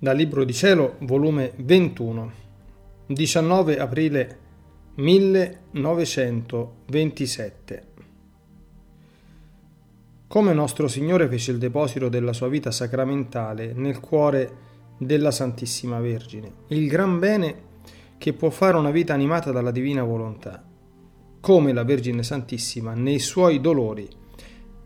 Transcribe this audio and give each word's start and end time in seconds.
Dal 0.00 0.16
Libro 0.16 0.44
di 0.44 0.52
Cielo, 0.52 0.94
volume 1.00 1.54
21, 1.56 2.32
19 3.06 3.80
aprile 3.80 4.38
1927. 4.94 7.82
Come 10.28 10.52
nostro 10.52 10.86
Signore 10.86 11.26
fece 11.26 11.50
il 11.50 11.58
deposito 11.58 12.08
della 12.08 12.32
sua 12.32 12.46
vita 12.46 12.70
sacramentale 12.70 13.72
nel 13.72 13.98
cuore 13.98 14.66
della 14.98 15.32
Santissima 15.32 15.98
Vergine, 15.98 16.52
il 16.68 16.86
gran 16.86 17.18
bene 17.18 17.62
che 18.18 18.34
può 18.34 18.50
fare 18.50 18.76
una 18.76 18.92
vita 18.92 19.14
animata 19.14 19.50
dalla 19.50 19.72
divina 19.72 20.04
volontà, 20.04 20.62
come 21.40 21.72
la 21.72 21.82
Vergine 21.82 22.22
Santissima 22.22 22.94
nei 22.94 23.18
suoi 23.18 23.60
dolori 23.60 24.08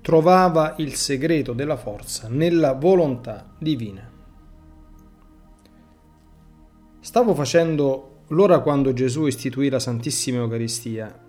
trovava 0.01 0.73
il 0.79 0.95
segreto 0.95 1.53
della 1.53 1.77
forza 1.77 2.29
nella 2.31 2.73
volontà 2.73 3.55
divina. 3.59 4.12
Stavo 7.03 7.35
facendo 7.35 8.21
l'ora 8.29 8.61
quando 8.61 8.93
Gesù 8.93 9.27
istituì 9.27 9.69
la 9.69 9.81
Santissima 9.81 10.39
Eucaristia 10.39 11.21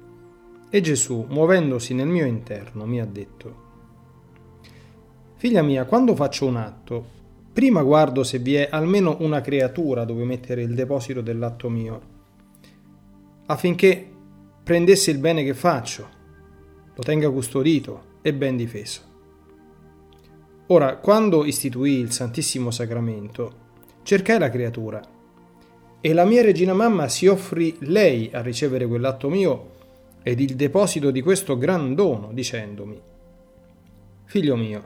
e 0.69 0.81
Gesù, 0.81 1.25
muovendosi 1.27 1.95
nel 1.95 2.05
mio 2.05 2.27
interno, 2.27 2.85
mi 2.85 3.01
ha 3.01 3.05
detto, 3.07 3.61
Figlia 5.35 5.63
mia, 5.63 5.85
quando 5.85 6.13
faccio 6.13 6.45
un 6.45 6.57
atto, 6.57 7.03
prima 7.51 7.81
guardo 7.81 8.23
se 8.23 8.37
vi 8.37 8.53
è 8.53 8.67
almeno 8.69 9.17
una 9.21 9.41
creatura 9.41 10.05
dove 10.05 10.23
mettere 10.25 10.61
il 10.61 10.75
deposito 10.75 11.21
dell'atto 11.21 11.69
mio, 11.69 12.01
affinché 13.47 14.11
prendesse 14.63 15.09
il 15.09 15.17
bene 15.17 15.43
che 15.43 15.55
faccio, 15.55 16.07
lo 16.93 17.01
tenga 17.01 17.31
custodito 17.31 18.19
e 18.21 18.31
ben 18.31 18.55
difeso. 18.55 19.01
Ora, 20.67 20.97
quando 20.97 21.43
istituì 21.45 21.93
il 21.93 22.11
Santissimo 22.11 22.69
Sacramento, 22.69 23.53
cercai 24.03 24.37
la 24.37 24.51
creatura 24.51 25.12
e 26.05 26.11
la 26.11 26.25
mia 26.25 26.41
regina 26.41 26.73
mamma 26.73 27.07
si 27.07 27.27
offrì 27.27 27.77
lei 27.79 28.29
a 28.33 28.41
ricevere 28.41 28.85
quell'atto 28.85 29.29
mio 29.29 29.69
ed 30.21 30.41
il 30.41 30.53
deposito 30.57 31.11
di 31.11 31.21
questo 31.21 31.57
gran 31.57 31.95
dono, 31.95 32.31
dicendomi, 32.33 32.99
Figlio 34.25 34.57
mio, 34.57 34.83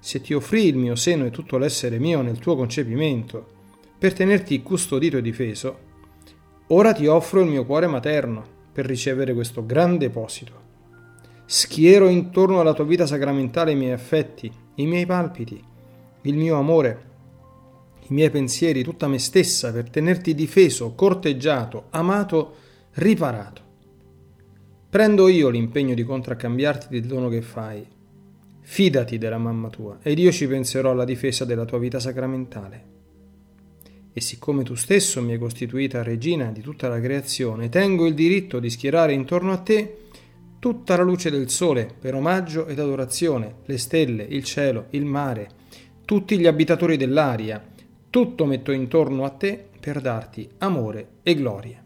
se 0.00 0.20
ti 0.20 0.34
offrì 0.34 0.66
il 0.66 0.76
mio 0.76 0.96
seno 0.96 1.26
e 1.26 1.30
tutto 1.30 1.58
l'essere 1.58 2.00
mio 2.00 2.22
nel 2.22 2.40
tuo 2.40 2.56
concepimento, 2.56 3.46
per 3.96 4.12
tenerti 4.12 4.60
custodito 4.60 5.18
e 5.18 5.22
difeso, 5.22 5.78
ora 6.66 6.92
ti 6.92 7.06
offro 7.06 7.40
il 7.40 7.48
mio 7.48 7.64
cuore 7.64 7.86
materno 7.86 8.44
per 8.72 8.84
ricevere 8.84 9.34
questo 9.34 9.64
gran 9.64 9.96
deposito. 9.96 10.66
Schiero 11.44 12.08
intorno 12.08 12.58
alla 12.58 12.74
tua 12.74 12.84
vita 12.84 13.06
sacramentale 13.06 13.70
i 13.70 13.76
miei 13.76 13.92
affetti, 13.92 14.50
i 14.74 14.86
miei 14.86 15.06
palpiti, 15.06 15.62
il 16.22 16.36
mio 16.36 16.56
amore, 16.56 17.07
i 18.08 18.14
miei 18.14 18.30
pensieri, 18.30 18.82
tutta 18.82 19.08
me 19.08 19.18
stessa 19.18 19.72
per 19.72 19.90
tenerti 19.90 20.34
difeso, 20.34 20.94
corteggiato, 20.94 21.86
amato, 21.90 22.54
riparato. 22.94 23.62
Prendo 24.90 25.28
io 25.28 25.50
l'impegno 25.50 25.94
di 25.94 26.02
contraccambiarti 26.02 26.86
del 26.88 27.04
dono 27.04 27.28
che 27.28 27.42
fai. 27.42 27.86
Fidati 28.60 29.18
della 29.18 29.38
mamma 29.38 29.68
tua 29.68 29.98
ed 30.02 30.18
io 30.18 30.32
ci 30.32 30.46
penserò 30.46 30.90
alla 30.90 31.04
difesa 31.04 31.44
della 31.44 31.64
tua 31.64 31.78
vita 31.78 32.00
sacramentale. 32.00 32.96
E 34.12 34.20
siccome 34.20 34.62
tu 34.62 34.74
stesso 34.74 35.22
mi 35.22 35.32
hai 35.32 35.38
costituita 35.38 36.02
regina 36.02 36.50
di 36.50 36.60
tutta 36.60 36.88
la 36.88 37.00
creazione, 37.00 37.68
tengo 37.68 38.06
il 38.06 38.14
diritto 38.14 38.58
di 38.58 38.68
schierare 38.68 39.12
intorno 39.12 39.52
a 39.52 39.58
te 39.58 40.06
tutta 40.58 40.96
la 40.96 41.02
luce 41.02 41.30
del 41.30 41.48
sole 41.50 41.88
per 41.98 42.14
omaggio 42.14 42.66
ed 42.66 42.78
adorazione, 42.78 43.56
le 43.64 43.78
stelle, 43.78 44.24
il 44.24 44.42
cielo, 44.44 44.86
il 44.90 45.04
mare, 45.04 45.48
tutti 46.04 46.38
gli 46.38 46.46
abitatori 46.46 46.96
dell'aria, 46.96 47.62
tutto 48.18 48.46
metto 48.46 48.72
intorno 48.72 49.24
a 49.24 49.28
te 49.28 49.64
per 49.78 50.00
darti 50.00 50.50
amore 50.58 51.18
e 51.22 51.36
gloria. 51.36 51.80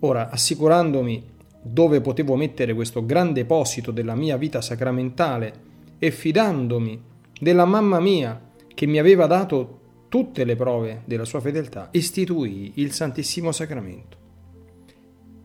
Ora, 0.00 0.28
assicurandomi 0.28 1.30
dove 1.62 2.02
potevo 2.02 2.36
mettere 2.36 2.74
questo 2.74 3.06
gran 3.06 3.32
deposito 3.32 3.90
della 3.90 4.14
mia 4.14 4.36
vita 4.36 4.60
sacramentale 4.60 5.52
e 5.98 6.10
fidandomi 6.10 7.02
della 7.40 7.64
mamma 7.64 8.00
mia 8.00 8.38
che 8.74 8.84
mi 8.84 8.98
aveva 8.98 9.24
dato 9.24 9.78
tutte 10.10 10.44
le 10.44 10.56
prove 10.56 11.04
della 11.06 11.24
sua 11.24 11.40
fedeltà, 11.40 11.88
istituii 11.92 12.72
il 12.74 12.92
Santissimo 12.92 13.50
Sacramento. 13.50 14.18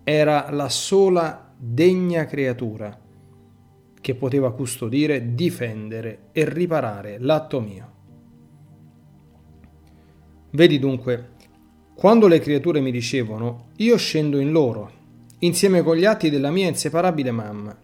Era 0.04 0.50
la 0.52 0.68
sola 0.68 1.54
degna 1.56 2.26
creatura 2.26 3.00
che 4.02 4.16
poteva 4.16 4.52
custodire, 4.52 5.34
difendere 5.36 6.24
e 6.34 6.44
riparare 6.50 7.16
l'atto 7.18 7.62
mio. 7.62 7.93
Vedi 10.56 10.78
dunque, 10.78 11.30
quando 11.96 12.28
le 12.28 12.38
creature 12.40 12.80
mi 12.80 12.92
ricevono, 12.92 13.70
io 13.78 13.98
scendo 13.98 14.38
in 14.38 14.52
loro, 14.52 14.92
insieme 15.40 15.82
con 15.82 15.96
gli 15.96 16.06
atti 16.06 16.30
della 16.30 16.52
mia 16.52 16.68
inseparabile 16.68 17.32
mamma, 17.32 17.76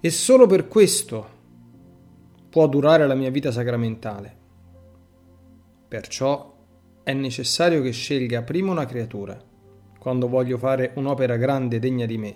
e 0.00 0.10
solo 0.10 0.46
per 0.48 0.66
questo 0.66 1.28
può 2.50 2.66
durare 2.66 3.06
la 3.06 3.14
mia 3.14 3.30
vita 3.30 3.52
sacramentale. 3.52 4.36
Perciò 5.86 6.56
è 7.04 7.12
necessario 7.12 7.82
che 7.82 7.92
scelga 7.92 8.42
prima 8.42 8.72
una 8.72 8.84
creatura, 8.84 9.40
quando 9.96 10.26
voglio 10.26 10.58
fare 10.58 10.90
un'opera 10.96 11.36
grande 11.36 11.78
degna 11.78 12.04
di 12.04 12.18
me. 12.18 12.34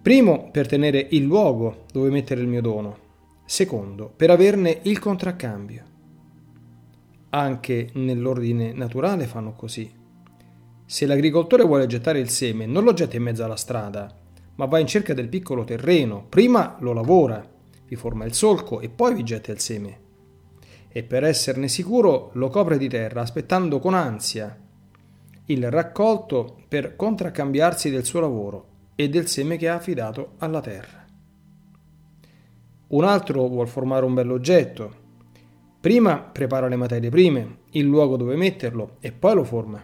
Primo, 0.00 0.48
per 0.50 0.66
tenere 0.66 1.06
il 1.10 1.24
luogo 1.24 1.84
dove 1.92 2.08
mettere 2.08 2.40
il 2.40 2.46
mio 2.46 2.62
dono. 2.62 2.96
Secondo, 3.44 4.10
per 4.16 4.30
averne 4.30 4.78
il 4.84 4.98
contraccambio. 4.98 5.89
Anche 7.30 7.90
nell'ordine 7.94 8.72
naturale 8.72 9.26
fanno 9.26 9.54
così. 9.54 9.90
Se 10.84 11.06
l'agricoltore 11.06 11.64
vuole 11.64 11.86
gettare 11.86 12.18
il 12.18 12.28
seme, 12.28 12.66
non 12.66 12.82
lo 12.82 12.92
getta 12.92 13.16
in 13.16 13.22
mezzo 13.22 13.44
alla 13.44 13.56
strada, 13.56 14.12
ma 14.56 14.64
va 14.64 14.78
in 14.80 14.86
cerca 14.86 15.14
del 15.14 15.28
piccolo 15.28 15.62
terreno. 15.64 16.26
Prima 16.28 16.76
lo 16.80 16.92
lavora, 16.92 17.48
vi 17.86 17.94
forma 17.96 18.24
il 18.24 18.34
solco 18.34 18.80
e 18.80 18.88
poi 18.88 19.14
vi 19.14 19.22
getta 19.22 19.52
il 19.52 19.60
seme. 19.60 19.98
E 20.88 21.04
per 21.04 21.22
esserne 21.22 21.68
sicuro 21.68 22.30
lo 22.34 22.48
copre 22.48 22.76
di 22.76 22.88
terra, 22.88 23.20
aspettando 23.20 23.78
con 23.78 23.94
ansia 23.94 24.58
il 25.46 25.70
raccolto 25.70 26.58
per 26.68 26.94
contraccambiarsi 26.94 27.90
del 27.90 28.04
suo 28.04 28.20
lavoro 28.20 28.66
e 28.94 29.08
del 29.08 29.26
seme 29.26 29.56
che 29.56 29.68
ha 29.68 29.74
affidato 29.74 30.34
alla 30.38 30.60
terra. 30.60 31.04
Un 32.88 33.04
altro 33.04 33.46
vuol 33.46 33.68
formare 33.68 34.04
un 34.04 34.14
bell'oggetto, 34.14 34.94
Prima 35.80 36.18
prepara 36.18 36.68
le 36.68 36.76
materie 36.76 37.08
prime, 37.08 37.60
il 37.70 37.86
luogo 37.86 38.18
dove 38.18 38.36
metterlo 38.36 38.96
e 39.00 39.12
poi 39.12 39.34
lo 39.34 39.44
forma. 39.44 39.82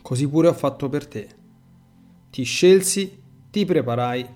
Così 0.00 0.26
pure 0.26 0.48
ho 0.48 0.54
fatto 0.54 0.88
per 0.88 1.06
te. 1.06 1.28
Ti 2.30 2.42
scelsi, 2.44 3.22
ti 3.50 3.66
preparai 3.66 4.26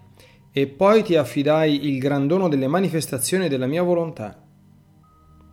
e 0.53 0.66
poi 0.66 1.03
ti 1.03 1.16
affidai 1.16 1.87
il 1.87 1.99
gran 1.99 2.27
dono 2.27 2.49
delle 2.49 2.66
manifestazioni 2.66 3.49
della 3.49 3.66
mia 3.66 3.83
volontà. 3.83 4.39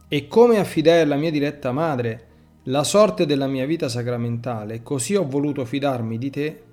E 0.09 0.27
come 0.27 0.59
affidai 0.59 1.03
alla 1.03 1.15
mia 1.15 1.31
diretta 1.31 1.71
madre 1.71 2.27
la 2.63 2.83
sorte 2.83 3.25
della 3.25 3.47
mia 3.47 3.65
vita 3.65 3.87
sacramentale, 3.87 4.83
così 4.83 5.15
ho 5.15 5.25
voluto 5.25 5.63
fidarmi 5.63 6.17
di 6.17 6.29
te, 6.29 6.63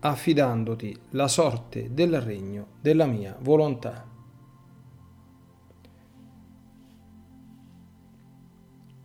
affidandoti 0.00 0.96
la 1.10 1.28
sorte 1.28 1.92
del 1.92 2.18
regno 2.18 2.68
della 2.80 3.04
mia 3.04 3.36
volontà. 3.40 4.15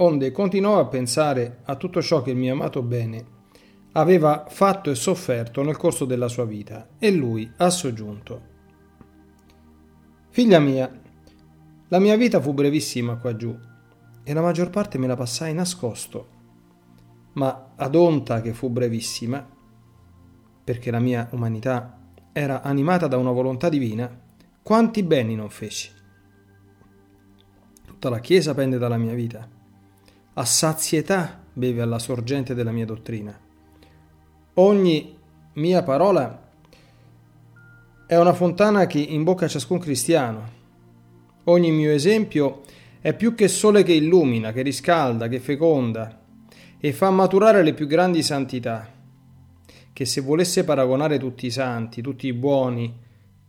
Onde 0.01 0.31
continuò 0.31 0.79
a 0.79 0.87
pensare 0.87 1.59
a 1.63 1.75
tutto 1.75 2.01
ciò 2.01 2.21
che 2.23 2.31
il 2.31 2.37
mio 2.37 2.53
amato 2.53 2.81
bene 2.81 3.39
aveva 3.93 4.45
fatto 4.49 4.89
e 4.89 4.95
sofferto 4.95 5.61
nel 5.63 5.77
corso 5.77 6.05
della 6.05 6.27
sua 6.27 6.45
vita, 6.45 6.89
e 6.97 7.11
lui 7.11 7.51
ha 7.57 7.69
soggiunto. 7.69 8.49
Figlia 10.29 10.59
mia, 10.59 10.89
la 11.89 11.99
mia 11.99 12.15
vita 12.15 12.39
fu 12.39 12.53
brevissima 12.53 13.17
qua 13.17 13.35
giù, 13.35 13.55
e 14.23 14.33
la 14.33 14.41
maggior 14.41 14.69
parte 14.69 14.97
me 14.97 15.07
la 15.07 15.17
passai 15.17 15.53
nascosto, 15.53 16.27
ma 17.33 17.73
ad 17.75 17.93
onta 17.93 18.41
che 18.41 18.53
fu 18.53 18.69
brevissima, 18.69 19.45
perché 20.63 20.89
la 20.89 20.99
mia 20.99 21.27
umanità 21.31 21.99
era 22.31 22.61
animata 22.61 23.07
da 23.07 23.17
una 23.17 23.31
volontà 23.31 23.67
divina, 23.67 24.09
quanti 24.63 25.03
beni 25.03 25.35
non 25.35 25.49
feci. 25.49 25.91
Tutta 27.85 28.09
la 28.09 28.19
Chiesa 28.19 28.53
pende 28.53 28.77
dalla 28.77 28.97
mia 28.97 29.13
vita 29.13 29.59
a 30.33 30.45
sazietà 30.45 31.43
beve 31.51 31.81
alla 31.81 31.99
sorgente 31.99 32.53
della 32.53 32.71
mia 32.71 32.85
dottrina. 32.85 33.37
Ogni 34.55 35.17
mia 35.53 35.83
parola 35.83 36.49
è 38.05 38.17
una 38.17 38.33
fontana 38.33 38.87
che 38.87 38.99
imbocca 38.99 39.47
ciascun 39.47 39.79
cristiano. 39.79 40.59
Ogni 41.45 41.71
mio 41.71 41.91
esempio 41.91 42.61
è 43.01 43.13
più 43.13 43.35
che 43.35 43.47
sole 43.47 43.83
che 43.83 43.93
illumina, 43.93 44.51
che 44.51 44.61
riscalda, 44.61 45.27
che 45.27 45.39
feconda 45.39 46.19
e 46.79 46.93
fa 46.93 47.09
maturare 47.09 47.63
le 47.63 47.73
più 47.73 47.87
grandi 47.87 48.23
santità, 48.23 48.91
che 49.93 50.05
se 50.05 50.21
volesse 50.21 50.63
paragonare 50.63 51.19
tutti 51.19 51.45
i 51.45 51.51
santi, 51.51 52.01
tutti 52.01 52.27
i 52.27 52.33
buoni, 52.33 52.93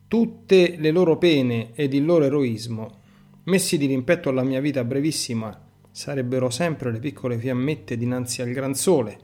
tutte 0.08 0.76
le 0.76 0.90
loro 0.90 1.16
pene 1.16 1.70
ed 1.74 1.94
il 1.94 2.04
loro 2.04 2.24
eroismo, 2.24 3.00
messi 3.44 3.78
di 3.78 3.86
rimpetto 3.86 4.28
alla 4.28 4.42
mia 4.42 4.60
vita 4.60 4.84
brevissima, 4.84 5.58
sarebbero 5.92 6.50
sempre 6.50 6.90
le 6.90 6.98
piccole 6.98 7.38
fiammette 7.38 7.96
dinanzi 7.96 8.42
al 8.42 8.50
gran 8.50 8.74
sole. 8.74 9.18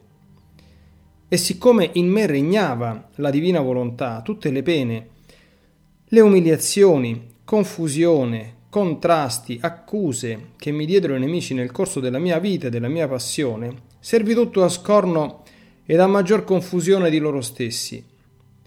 E 1.26 1.36
siccome 1.36 1.90
in 1.94 2.08
me 2.08 2.26
regnava 2.26 3.08
la 3.16 3.30
divina 3.30 3.60
volontà, 3.60 4.20
tutte 4.22 4.50
le 4.50 4.62
pene, 4.62 5.08
le 6.04 6.20
umiliazioni, 6.20 7.36
confusione, 7.44 8.56
contrasti, 8.70 9.58
accuse 9.60 10.50
che 10.56 10.70
mi 10.70 10.86
diedero 10.86 11.16
i 11.16 11.20
nemici 11.20 11.54
nel 11.54 11.70
corso 11.70 12.00
della 12.00 12.18
mia 12.18 12.38
vita 12.38 12.66
e 12.66 12.70
della 12.70 12.88
mia 12.88 13.08
passione, 13.08 13.82
servì 13.98 14.34
tutto 14.34 14.62
a 14.62 14.68
scorno 14.68 15.42
ed 15.84 16.00
a 16.00 16.06
maggior 16.06 16.44
confusione 16.44 17.08
di 17.08 17.18
loro 17.18 17.40
stessi, 17.40 18.04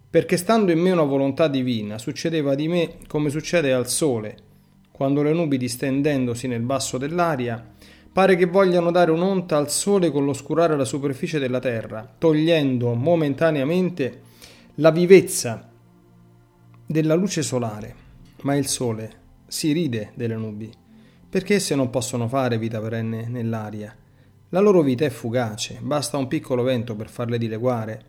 perché 0.09 0.37
stando 0.37 0.71
in 0.71 0.79
me 0.79 0.91
una 0.91 1.03
volontà 1.03 1.47
divina, 1.47 1.97
succedeva 1.97 2.55
di 2.55 2.67
me 2.67 2.97
come 3.07 3.29
succede 3.29 3.71
al 3.71 3.87
sole, 3.87 4.37
quando 4.91 5.21
le 5.21 5.33
nubi 5.33 5.57
distendendosi 5.57 6.47
nel 6.47 6.61
basso 6.61 6.97
dell'aria, 6.97 7.70
pare 8.13 8.35
che 8.35 8.45
vogliano 8.45 8.91
dare 8.91 9.11
un'onta 9.11 9.57
al 9.57 9.69
sole 9.69 10.11
con 10.11 10.25
l'oscurare 10.25 10.75
la 10.75 10.85
superficie 10.85 11.39
della 11.39 11.59
terra, 11.59 12.09
togliendo 12.17 12.93
momentaneamente 12.93 14.21
la 14.75 14.91
vivezza 14.91 15.69
della 16.85 17.15
luce 17.15 17.41
solare. 17.41 17.95
Ma 18.41 18.55
il 18.55 18.67
sole 18.67 19.19
si 19.47 19.71
ride 19.71 20.11
delle 20.15 20.35
nubi, 20.35 20.71
perché 21.29 21.55
esse 21.55 21.75
non 21.75 21.89
possono 21.89 22.27
fare 22.27 22.57
vita 22.57 22.81
perenne 22.81 23.27
nell'aria. 23.27 23.95
La 24.49 24.59
loro 24.59 24.81
vita 24.81 25.05
è 25.05 25.09
fugace, 25.09 25.79
basta 25.81 26.17
un 26.17 26.27
piccolo 26.27 26.63
vento 26.63 26.95
per 26.95 27.09
farle 27.09 27.37
dileguare 27.37 28.05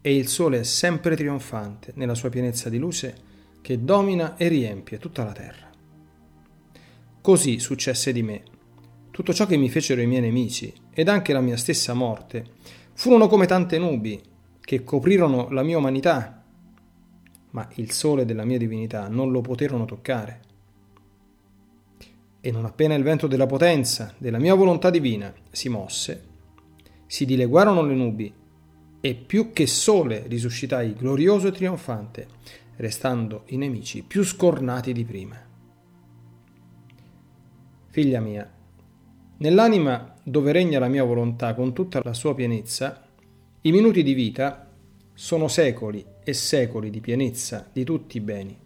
e 0.00 0.14
il 0.14 0.28
sole 0.28 0.60
è 0.60 0.62
sempre 0.62 1.16
trionfante 1.16 1.92
nella 1.96 2.14
sua 2.14 2.28
pienezza 2.28 2.68
di 2.68 2.78
luce 2.78 3.28
che 3.60 3.82
domina 3.82 4.36
e 4.36 4.48
riempie 4.48 4.98
tutta 4.98 5.24
la 5.24 5.32
terra. 5.32 5.68
Così 7.20 7.58
successe 7.58 8.12
di 8.12 8.22
me. 8.22 8.42
Tutto 9.20 9.34
ciò 9.34 9.44
che 9.44 9.58
mi 9.58 9.68
fecero 9.68 10.00
i 10.00 10.06
miei 10.06 10.22
nemici 10.22 10.72
ed 10.94 11.06
anche 11.06 11.34
la 11.34 11.42
mia 11.42 11.58
stessa 11.58 11.92
morte 11.92 12.52
furono 12.94 13.28
come 13.28 13.44
tante 13.44 13.76
nubi 13.76 14.18
che 14.58 14.82
coprirono 14.82 15.50
la 15.50 15.62
mia 15.62 15.76
umanità, 15.76 16.42
ma 17.50 17.68
il 17.74 17.90
sole 17.90 18.24
della 18.24 18.46
mia 18.46 18.56
divinità 18.56 19.08
non 19.08 19.30
lo 19.30 19.42
poterono 19.42 19.84
toccare. 19.84 20.40
E 22.40 22.50
non 22.50 22.64
appena 22.64 22.94
il 22.94 23.02
vento 23.02 23.26
della 23.26 23.44
potenza, 23.44 24.14
della 24.16 24.38
mia 24.38 24.54
volontà 24.54 24.88
divina, 24.88 25.30
si 25.50 25.68
mosse, 25.68 26.24
si 27.04 27.26
dileguarono 27.26 27.82
le 27.82 27.94
nubi 27.94 28.32
e 29.02 29.14
più 29.14 29.52
che 29.52 29.66
sole 29.66 30.24
risuscitai 30.28 30.94
glorioso 30.94 31.48
e 31.48 31.52
trionfante, 31.52 32.26
restando 32.76 33.42
i 33.48 33.58
nemici 33.58 34.02
più 34.02 34.24
scornati 34.24 34.94
di 34.94 35.04
prima. 35.04 35.36
Figlia 37.90 38.20
mia, 38.20 38.50
nell'anima 39.40 40.14
dove 40.22 40.52
regna 40.52 40.78
la 40.78 40.88
mia 40.88 41.04
volontà 41.04 41.54
con 41.54 41.72
tutta 41.72 42.00
la 42.02 42.12
sua 42.12 42.34
pienezza, 42.34 43.02
i 43.62 43.72
minuti 43.72 44.02
di 44.02 44.14
vita 44.14 44.68
sono 45.14 45.48
secoli 45.48 46.04
e 46.22 46.32
secoli 46.32 46.90
di 46.90 47.00
pienezza 47.00 47.68
di 47.72 47.84
tutti 47.84 48.16
i 48.16 48.20
beni. 48.20 48.56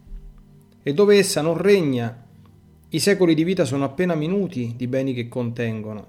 E 0.81 0.93
dove 0.93 1.17
essa 1.17 1.41
non 1.41 1.57
regna, 1.57 2.23
i 2.89 2.99
secoli 2.99 3.33
di 3.33 3.43
vita 3.43 3.65
sono 3.65 3.83
appena 3.83 4.15
minuti 4.15 4.73
di 4.75 4.87
beni 4.87 5.13
che 5.13 5.27
contengono. 5.27 6.07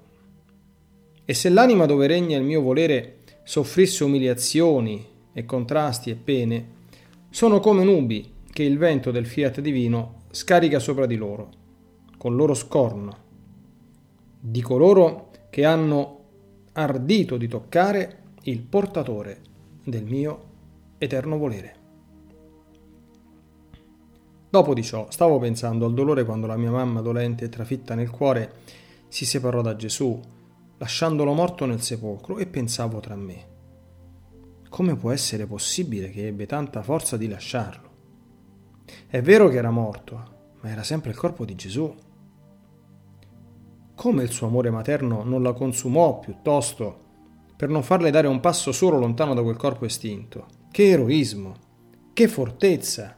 E 1.24 1.34
se 1.34 1.48
l'anima 1.48 1.86
dove 1.86 2.06
regna 2.06 2.36
il 2.36 2.44
mio 2.44 2.60
volere 2.60 3.18
soffrisse 3.44 4.04
umiliazioni 4.04 5.04
e 5.32 5.44
contrasti 5.44 6.10
e 6.10 6.14
pene, 6.16 6.74
sono 7.30 7.60
come 7.60 7.84
nubi 7.84 8.32
che 8.52 8.62
il 8.62 8.78
vento 8.78 9.10
del 9.10 9.26
fiat 9.26 9.60
divino 9.60 10.22
scarica 10.30 10.78
sopra 10.78 11.06
di 11.06 11.16
loro, 11.16 11.50
con 12.18 12.36
loro 12.36 12.54
scorno, 12.54 13.24
di 14.48 14.62
coloro 14.62 15.30
che 15.50 15.64
hanno 15.64 16.20
ardito 16.74 17.36
di 17.36 17.48
toccare 17.48 18.22
il 18.42 18.60
portatore 18.60 19.40
del 19.82 20.04
mio 20.04 20.44
eterno 20.98 21.36
volere. 21.36 21.74
Dopo 24.48 24.72
di 24.72 24.84
ciò 24.84 25.08
stavo 25.10 25.40
pensando 25.40 25.84
al 25.84 25.94
dolore 25.94 26.24
quando 26.24 26.46
la 26.46 26.56
mia 26.56 26.70
mamma 26.70 27.00
dolente 27.00 27.46
e 27.46 27.48
trafitta 27.48 27.96
nel 27.96 28.08
cuore 28.08 28.52
si 29.08 29.24
separò 29.24 29.62
da 29.62 29.74
Gesù 29.74 30.20
lasciandolo 30.78 31.32
morto 31.32 31.64
nel 31.66 31.80
sepolcro, 31.80 32.38
e 32.38 32.46
pensavo 32.46 33.00
tra 33.00 33.16
me. 33.16 33.54
Come 34.68 34.94
può 34.94 35.10
essere 35.10 35.46
possibile 35.46 36.10
che 36.10 36.26
ebbe 36.26 36.46
tanta 36.46 36.82
forza 36.82 37.16
di 37.16 37.26
lasciarlo? 37.26 37.90
È 39.08 39.20
vero 39.22 39.48
che 39.48 39.56
era 39.56 39.70
morto, 39.70 40.34
ma 40.60 40.70
era 40.70 40.82
sempre 40.84 41.10
il 41.10 41.16
corpo 41.16 41.44
di 41.44 41.54
Gesù. 41.54 41.92
Come 43.96 44.24
il 44.24 44.30
suo 44.30 44.46
amore 44.46 44.70
materno 44.70 45.24
non 45.24 45.42
la 45.42 45.54
consumò 45.54 46.18
piuttosto 46.18 47.04
per 47.56 47.70
non 47.70 47.82
farle 47.82 48.10
dare 48.10 48.26
un 48.26 48.40
passo 48.40 48.70
solo 48.70 48.98
lontano 48.98 49.32
da 49.32 49.42
quel 49.42 49.56
corpo 49.56 49.86
estinto? 49.86 50.46
Che 50.70 50.90
eroismo! 50.90 51.54
Che 52.12 52.28
fortezza! 52.28 53.16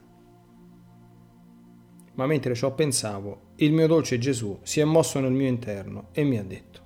Ma 2.13 2.25
mentre 2.25 2.55
ciò 2.55 2.73
pensavo, 2.73 3.51
il 3.55 3.73
mio 3.73 3.87
dolce 3.87 4.17
Gesù 4.19 4.57
si 4.61 4.79
è 4.79 4.85
mosso 4.85 5.19
nel 5.19 5.33
mio 5.33 5.49
interno 5.49 6.07
e 6.13 6.23
mi 6.23 6.37
ha 6.37 6.43
detto 6.43 6.81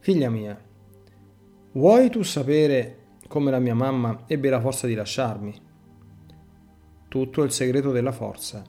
Figlia 0.00 0.28
mia, 0.28 0.62
vuoi 1.72 2.10
tu 2.10 2.22
sapere 2.22 3.16
come 3.26 3.50
la 3.50 3.58
mia 3.58 3.74
mamma 3.74 4.24
ebbe 4.26 4.50
la 4.50 4.60
forza 4.60 4.86
di 4.86 4.94
lasciarmi? 4.94 5.54
Tutto 7.08 7.42
il 7.42 7.50
segreto 7.52 7.90
della 7.90 8.12
forza 8.12 8.62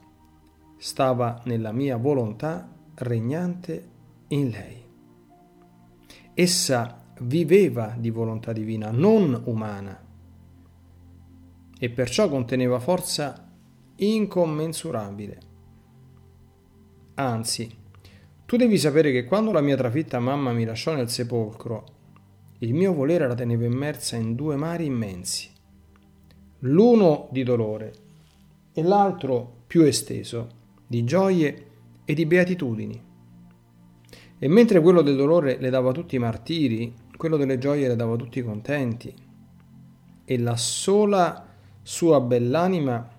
stava 0.78 1.42
nella 1.44 1.74
mia 1.74 1.98
volontà 1.98 2.70
regnante 2.96 3.90
in 4.30 4.50
lei. 4.50 4.84
Essa 6.34 7.04
viveva 7.20 7.96
di 7.98 8.10
volontà 8.10 8.52
divina, 8.54 8.92
non 8.92 9.42
umana, 9.46 10.04
e 11.78 11.90
perciò 11.90 12.30
conteneva 12.30 12.80
forza 12.80 13.52
incommensurabile. 13.96 15.40
Anzi, 17.16 17.84
tu 18.46 18.58
devi 18.58 18.78
sapere 18.78 19.12
che 19.12 19.24
quando 19.26 19.52
la 19.52 19.62
mia 19.62 19.78
trafitta 19.78 20.20
mamma 20.20 20.52
mi 20.52 20.66
lasciò 20.66 20.94
nel 20.94 21.10
sepolcro, 21.10 21.94
il 22.60 22.74
mio 22.74 22.94
volere 22.94 23.28
la 23.28 23.36
teneva 23.36 23.66
immersa 23.66 24.16
in 24.16 24.36
due 24.36 24.56
mari 24.56 24.86
immensi, 24.86 25.50
l'uno 26.60 27.28
di 27.32 27.44
dolore 27.44 27.94
e 28.74 28.84
l'altro 28.84 29.64
più 29.68 29.82
esteso, 29.82 30.50
di 30.88 31.04
gioie 31.04 31.68
e 32.06 32.14
di 32.14 32.26
beatitudini. 32.26 33.04
E 34.38 34.48
mentre 34.48 34.80
quello 34.80 35.02
del 35.02 35.16
dolore 35.16 35.58
le 35.60 35.70
dava 35.70 35.92
tutti 35.92 36.16
i 36.16 36.20
martiri, 36.20 36.94
quello 37.18 37.38
delle 37.38 37.58
gioie 37.58 37.88
le 37.88 37.96
dava 37.96 38.16
tutti 38.16 38.40
i 38.40 38.44
contenti, 38.44 39.14
e 40.24 40.38
la 40.40 40.56
sola 40.56 41.46
sua 41.82 42.20
bell'anima 42.20 43.10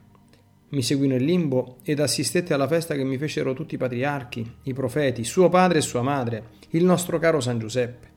mi 0.69 0.83
seguì 0.83 1.07
nel 1.07 1.23
limbo 1.23 1.77
ed 1.83 2.01
assistette 2.01 2.53
alla 2.53 2.67
festa 2.67 2.95
che 2.95 3.05
mi 3.05 3.17
fecero 3.17 3.55
tutti 3.55 3.77
i 3.77 3.79
patriarchi, 3.79 4.55
i 4.65 4.75
profeti, 4.75 5.25
suo 5.25 5.49
padre 5.49 5.79
e 5.79 5.83
sua 5.83 6.03
madre, 6.03 6.51
il 6.71 6.85
nostro 6.85 7.19
caro 7.19 7.41
San 7.41 7.59
Giuseppe. 7.59 8.15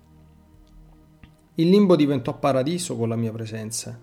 Il 1.56 1.70
limbo 1.70 1.96
diventò 1.96 2.38
paradiso 2.38 2.96
con 2.96 3.10
la 3.10 3.16
mia 3.16 3.32
presenza 3.32 4.00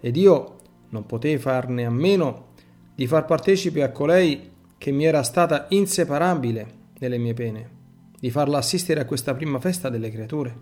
ed 0.00 0.16
io 0.16 0.56
non 0.90 1.06
potei 1.06 1.38
farne 1.38 1.84
a 1.84 1.90
meno 1.90 2.48
di 2.94 3.06
far 3.06 3.24
partecipe 3.24 3.82
a 3.82 3.90
colei 3.90 4.50
che 4.78 4.90
mi 4.92 5.04
era 5.04 5.22
stata 5.22 5.66
inseparabile 5.70 6.76
nelle 7.00 7.18
mie 7.18 7.34
pene, 7.34 7.70
di 8.18 8.30
farla 8.30 8.58
assistere 8.58 9.00
a 9.00 9.04
questa 9.04 9.34
prima 9.34 9.60
festa 9.60 9.90
delle 9.90 10.10
creature. 10.10 10.56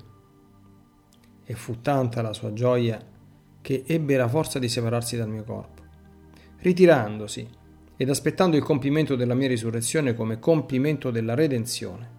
E 1.44 1.54
fu 1.54 1.80
tanta 1.80 2.22
la 2.22 2.32
sua 2.32 2.52
gioia 2.52 3.00
che 3.60 3.84
ebbe 3.86 4.16
la 4.16 4.28
forza 4.28 4.58
di 4.58 4.68
separarsi 4.68 5.16
dal 5.16 5.28
mio 5.28 5.44
corpo 5.44 5.76
ritirandosi 6.66 7.48
ed 7.96 8.10
aspettando 8.10 8.56
il 8.56 8.62
compimento 8.62 9.14
della 9.14 9.34
mia 9.34 9.48
risurrezione 9.48 10.14
come 10.14 10.38
compimento 10.38 11.10
della 11.10 11.34
redenzione. 11.34 12.14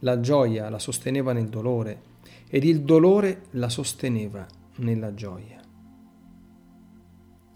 La 0.00 0.18
gioia 0.20 0.68
la 0.70 0.78
sosteneva 0.78 1.32
nel 1.32 1.48
dolore 1.48 2.08
ed 2.48 2.64
il 2.64 2.82
dolore 2.82 3.42
la 3.50 3.68
sosteneva 3.68 4.46
nella 4.76 5.14
gioia. 5.14 5.60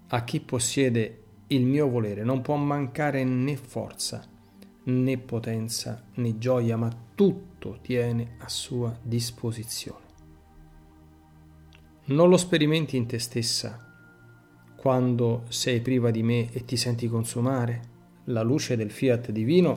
A 0.08 0.24
chi 0.24 0.40
possiede 0.40 1.22
il 1.48 1.64
mio 1.64 1.88
volere 1.88 2.24
non 2.24 2.40
può 2.40 2.56
mancare 2.56 3.24
né 3.24 3.56
forza, 3.56 4.24
né 4.84 5.18
potenza, 5.18 6.04
né 6.14 6.38
gioia, 6.38 6.76
ma 6.76 6.90
tutto 7.14 7.78
tiene 7.82 8.36
a 8.38 8.48
sua 8.48 8.96
disposizione. 9.02 10.02
Non 12.06 12.28
lo 12.28 12.36
sperimenti 12.36 12.96
in 12.96 13.06
te 13.06 13.18
stessa, 13.18 13.92
quando 14.76 15.44
sei 15.48 15.80
priva 15.80 16.10
di 16.10 16.22
me 16.22 16.52
e 16.52 16.64
ti 16.64 16.76
senti 16.76 17.08
consumare, 17.08 17.92
la 18.24 18.42
luce 18.42 18.76
del 18.76 18.90
fiat 18.90 19.30
divino 19.30 19.76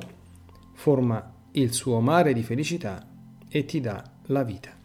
forma 0.73 1.33
il 1.51 1.73
suo 1.73 1.99
mare 1.99 2.33
di 2.33 2.43
felicità 2.43 3.05
e 3.47 3.65
ti 3.65 3.79
dà 3.79 4.03
la 4.25 4.43
vita. 4.43 4.77